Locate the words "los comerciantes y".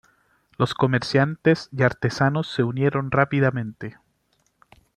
0.57-1.83